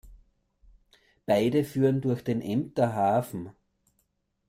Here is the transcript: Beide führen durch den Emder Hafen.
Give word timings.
Beide 1.27 1.63
führen 1.63 2.01
durch 2.01 2.23
den 2.23 2.41
Emder 2.41 2.95
Hafen. 2.95 3.51